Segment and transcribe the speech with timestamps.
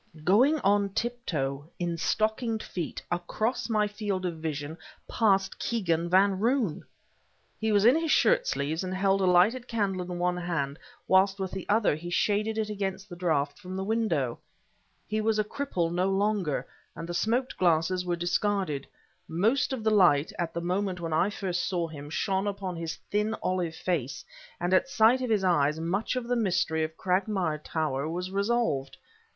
[0.23, 6.83] Going on tiptoe, in stockinged feet, across my field of vision, passed Kegan Van Roon!
[7.59, 11.39] He was in his shirt sleeves and held a lighted candle in one hand whilst
[11.39, 14.39] with the other he shaded it against the draught from the window.
[15.07, 16.65] He was a cripple no longer,
[16.95, 18.87] and the smoked glasses were discarded;
[19.27, 22.95] most of the light, at the moment when first I saw him, shone upon his
[23.11, 24.25] thin, olive face,
[24.59, 28.97] and at sight of his eyes much of the mystery of Cragmire Tower was resolved.